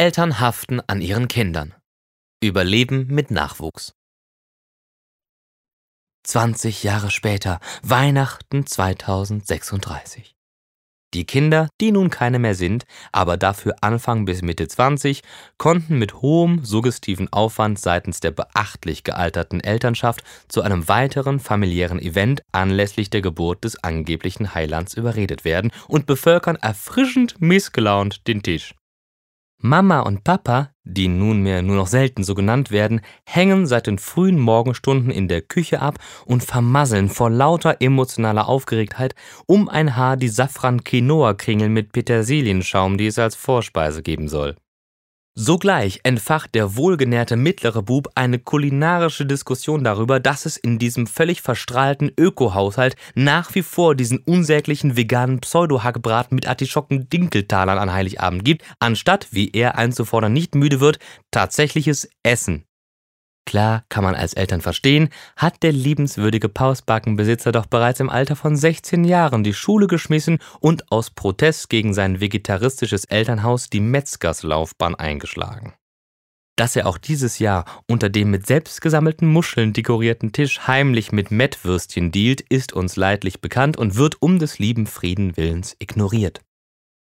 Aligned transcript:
Eltern 0.00 0.40
haften 0.40 0.80
an 0.86 1.02
ihren 1.02 1.28
Kindern. 1.28 1.74
Überleben 2.42 3.08
mit 3.08 3.30
Nachwuchs. 3.30 3.92
20 6.26 6.82
Jahre 6.84 7.10
später, 7.10 7.60
Weihnachten 7.82 8.64
2036. 8.64 10.34
Die 11.12 11.26
Kinder, 11.26 11.68
die 11.82 11.92
nun 11.92 12.08
keine 12.08 12.38
mehr 12.38 12.54
sind, 12.54 12.86
aber 13.12 13.36
dafür 13.36 13.74
Anfang 13.82 14.24
bis 14.24 14.40
Mitte 14.40 14.68
20, 14.68 15.22
konnten 15.58 15.98
mit 15.98 16.14
hohem 16.22 16.64
suggestiven 16.64 17.30
Aufwand 17.30 17.78
seitens 17.78 18.20
der 18.20 18.30
beachtlich 18.30 19.04
gealterten 19.04 19.60
Elternschaft 19.60 20.24
zu 20.48 20.62
einem 20.62 20.88
weiteren 20.88 21.40
familiären 21.40 22.00
Event 22.00 22.42
anlässlich 22.52 23.10
der 23.10 23.20
Geburt 23.20 23.64
des 23.64 23.84
angeblichen 23.84 24.54
Heilands 24.54 24.94
überredet 24.94 25.44
werden 25.44 25.70
und 25.88 26.06
bevölkern 26.06 26.56
erfrischend 26.56 27.38
missgelaunt 27.42 28.26
den 28.26 28.42
Tisch. 28.42 28.74
Mama 29.62 30.00
und 30.00 30.24
Papa, 30.24 30.70
die 30.84 31.08
nunmehr 31.08 31.60
nur 31.60 31.76
noch 31.76 31.86
selten 31.86 32.24
so 32.24 32.34
genannt 32.34 32.70
werden, 32.70 33.02
hängen 33.26 33.66
seit 33.66 33.86
den 33.86 33.98
frühen 33.98 34.38
Morgenstunden 34.38 35.10
in 35.10 35.28
der 35.28 35.42
Küche 35.42 35.82
ab 35.82 35.98
und 36.24 36.42
vermasseln 36.42 37.10
vor 37.10 37.28
lauter 37.28 37.76
emotionaler 37.80 38.48
Aufgeregtheit 38.48 39.14
um 39.44 39.68
ein 39.68 39.96
Haar 39.96 40.16
die 40.16 40.30
Safran-Quinoa-Kringel 40.30 41.68
mit 41.68 41.92
Petersilienschaum, 41.92 42.96
die 42.96 43.06
es 43.06 43.18
als 43.18 43.36
Vorspeise 43.36 44.02
geben 44.02 44.28
soll. 44.28 44.56
Sogleich 45.42 46.00
entfacht 46.02 46.54
der 46.54 46.76
wohlgenährte 46.76 47.34
mittlere 47.34 47.82
Bub 47.82 48.10
eine 48.14 48.38
kulinarische 48.38 49.24
Diskussion 49.24 49.82
darüber, 49.82 50.20
dass 50.20 50.44
es 50.44 50.58
in 50.58 50.78
diesem 50.78 51.06
völlig 51.06 51.40
verstrahlten 51.40 52.12
Öko-Haushalt 52.14 52.94
nach 53.14 53.54
wie 53.54 53.62
vor 53.62 53.94
diesen 53.94 54.18
unsäglichen 54.18 54.98
veganen 54.98 55.40
Pseudo-Hackbraten 55.40 56.34
mit 56.34 56.46
Artischocken-Dinkeltalern 56.46 57.78
an 57.78 57.90
Heiligabend 57.90 58.44
gibt, 58.44 58.64
anstatt, 58.80 59.28
wie 59.30 59.48
er 59.50 59.78
einzufordern 59.78 60.34
nicht 60.34 60.54
müde 60.54 60.78
wird, 60.78 60.98
tatsächliches 61.30 62.10
Essen. 62.22 62.66
Klar, 63.46 63.84
kann 63.88 64.04
man 64.04 64.14
als 64.14 64.34
Eltern 64.34 64.60
verstehen, 64.60 65.08
hat 65.36 65.62
der 65.62 65.72
liebenswürdige 65.72 66.48
Pausbackenbesitzer 66.48 67.52
doch 67.52 67.66
bereits 67.66 68.00
im 68.00 68.10
Alter 68.10 68.36
von 68.36 68.56
16 68.56 69.04
Jahren 69.04 69.42
die 69.42 69.54
Schule 69.54 69.86
geschmissen 69.86 70.38
und 70.60 70.92
aus 70.92 71.10
Protest 71.10 71.68
gegen 71.68 71.92
sein 71.92 72.20
vegetaristisches 72.20 73.06
Elternhaus 73.06 73.68
die 73.68 73.80
Metzgerslaufbahn 73.80 74.94
eingeschlagen. 74.94 75.74
Dass 76.56 76.76
er 76.76 76.86
auch 76.86 76.98
dieses 76.98 77.38
Jahr 77.38 77.64
unter 77.88 78.10
dem 78.10 78.30
mit 78.30 78.46
selbstgesammelten 78.46 79.26
Muscheln 79.26 79.72
dekorierten 79.72 80.32
Tisch 80.32 80.66
heimlich 80.66 81.10
mit 81.10 81.30
Mettwürstchen 81.30 82.12
dealt, 82.12 82.42
ist 82.42 82.74
uns 82.74 82.96
leidlich 82.96 83.40
bekannt 83.40 83.78
und 83.78 83.96
wird 83.96 84.20
um 84.20 84.38
des 84.38 84.58
lieben 84.58 84.86
Frieden 84.86 85.36
willens 85.36 85.74
ignoriert 85.78 86.42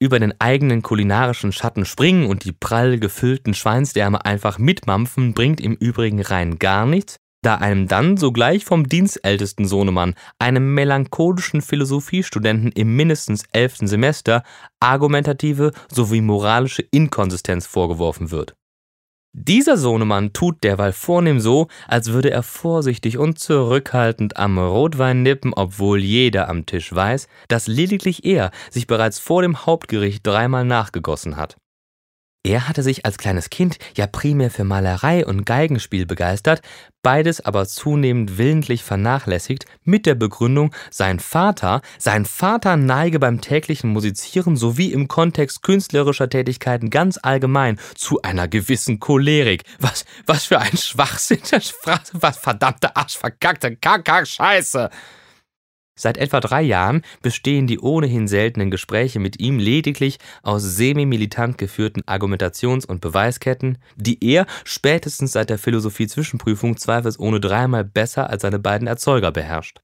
über 0.00 0.18
den 0.18 0.34
eigenen 0.40 0.82
kulinarischen 0.82 1.52
Schatten 1.52 1.84
springen 1.84 2.26
und 2.26 2.44
die 2.44 2.52
prall 2.52 2.98
gefüllten 2.98 3.54
Schweinsdärme 3.54 4.24
einfach 4.24 4.58
mitmampfen, 4.58 5.34
bringt 5.34 5.60
im 5.60 5.74
Übrigen 5.74 6.22
rein 6.22 6.58
gar 6.58 6.86
nichts, 6.86 7.16
da 7.42 7.56
einem 7.56 7.86
dann 7.86 8.16
sogleich 8.16 8.64
vom 8.64 8.88
dienstältesten 8.88 9.66
Sohnemann, 9.66 10.14
einem 10.38 10.74
melancholischen 10.74 11.62
Philosophiestudenten 11.62 12.72
im 12.72 12.96
mindestens 12.96 13.44
elften 13.52 13.86
Semester, 13.86 14.42
argumentative 14.80 15.72
sowie 15.90 16.20
moralische 16.20 16.82
Inkonsistenz 16.90 17.66
vorgeworfen 17.66 18.30
wird. 18.30 18.54
Dieser 19.32 19.76
Sohnemann 19.76 20.32
tut 20.32 20.64
derweil 20.64 20.92
vornehm 20.92 21.38
so, 21.38 21.68
als 21.86 22.12
würde 22.12 22.30
er 22.30 22.42
vorsichtig 22.42 23.16
und 23.16 23.38
zurückhaltend 23.38 24.36
am 24.36 24.58
Rotwein 24.58 25.22
nippen, 25.22 25.54
obwohl 25.54 26.00
jeder 26.00 26.48
am 26.48 26.66
Tisch 26.66 26.92
weiß, 26.92 27.28
dass 27.46 27.68
lediglich 27.68 28.24
er 28.24 28.50
sich 28.70 28.88
bereits 28.88 29.20
vor 29.20 29.42
dem 29.42 29.64
Hauptgericht 29.66 30.26
dreimal 30.26 30.64
nachgegossen 30.64 31.36
hat. 31.36 31.56
Er 32.42 32.68
hatte 32.68 32.82
sich 32.82 33.04
als 33.04 33.18
kleines 33.18 33.50
Kind 33.50 33.76
ja 33.98 34.06
primär 34.06 34.50
für 34.50 34.64
Malerei 34.64 35.26
und 35.26 35.44
Geigenspiel 35.44 36.06
begeistert, 36.06 36.62
beides 37.02 37.44
aber 37.44 37.66
zunehmend 37.66 38.38
willentlich 38.38 38.82
vernachlässigt, 38.82 39.66
mit 39.84 40.06
der 40.06 40.14
Begründung, 40.14 40.74
sein 40.90 41.20
Vater, 41.20 41.82
sein 41.98 42.24
Vater 42.24 42.78
neige 42.78 43.18
beim 43.18 43.42
täglichen 43.42 43.90
Musizieren 43.90 44.56
sowie 44.56 44.90
im 44.90 45.06
Kontext 45.06 45.62
künstlerischer 45.62 46.30
Tätigkeiten 46.30 46.88
ganz 46.88 47.18
allgemein 47.22 47.78
zu 47.94 48.22
einer 48.22 48.48
gewissen 48.48 49.00
Cholerik. 49.00 49.64
Was, 49.78 50.06
was 50.24 50.46
für 50.46 50.60
ein 50.60 50.78
Schwachsinn, 50.78 51.42
was 52.12 52.38
verdammte 52.38 52.96
Arsch, 52.96 53.18
verkackte 53.18 53.76
Kaka-Scheiße! 53.76 54.88
Seit 56.00 56.16
etwa 56.16 56.40
drei 56.40 56.62
Jahren 56.62 57.02
bestehen 57.20 57.66
die 57.66 57.78
ohnehin 57.78 58.26
seltenen 58.26 58.70
Gespräche 58.70 59.20
mit 59.20 59.38
ihm 59.38 59.58
lediglich 59.58 60.18
aus 60.42 60.62
semi-militant 60.62 61.58
geführten 61.58 62.00
Argumentations- 62.04 62.86
und 62.86 63.02
Beweisketten, 63.02 63.76
die 63.96 64.16
er 64.24 64.46
spätestens 64.64 65.32
seit 65.32 65.50
der 65.50 65.58
Philosophie-Zwischenprüfung 65.58 66.78
zweifelsohne 66.78 67.38
dreimal 67.38 67.84
besser 67.84 68.30
als 68.30 68.40
seine 68.40 68.58
beiden 68.58 68.88
Erzeuger 68.88 69.30
beherrscht 69.30 69.82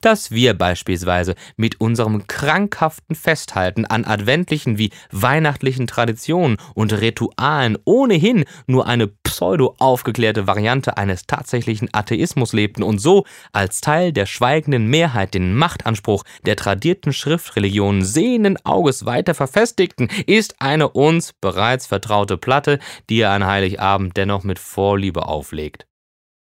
dass 0.00 0.30
wir 0.30 0.52
beispielsweise 0.54 1.34
mit 1.56 1.80
unserem 1.80 2.26
krankhaften 2.26 3.16
Festhalten 3.16 3.86
an 3.86 4.04
adventlichen 4.04 4.76
wie 4.78 4.90
weihnachtlichen 5.10 5.86
Traditionen 5.86 6.58
und 6.74 6.92
Ritualen 6.92 7.78
ohnehin 7.84 8.44
nur 8.66 8.86
eine 8.86 9.08
pseudo-aufgeklärte 9.08 10.46
Variante 10.46 10.96
eines 10.96 11.26
tatsächlichen 11.26 11.88
Atheismus 11.92 12.52
lebten 12.52 12.82
und 12.82 12.98
so 12.98 13.24
als 13.52 13.80
Teil 13.80 14.12
der 14.12 14.26
schweigenden 14.26 14.86
Mehrheit 14.88 15.34
den 15.34 15.54
Machtanspruch 15.54 16.24
der 16.46 16.56
tradierten 16.56 17.12
Schriftreligionen 17.12 18.04
sehenden 18.04 18.58
Auges 18.64 19.06
weiter 19.06 19.34
verfestigten, 19.34 20.08
ist 20.26 20.60
eine 20.60 20.88
uns 20.90 21.32
bereits 21.32 21.86
vertraute 21.86 22.36
Platte, 22.36 22.78
die 23.10 23.20
er 23.20 23.30
an 23.30 23.46
Heiligabend 23.46 24.16
dennoch 24.16 24.44
mit 24.44 24.58
Vorliebe 24.58 25.26
auflegt. 25.26 25.86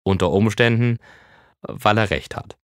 Unter 0.02 0.30
Umständen, 0.30 0.98
weil 1.62 1.98
er 1.98 2.10
recht 2.10 2.34
hat. 2.34 2.56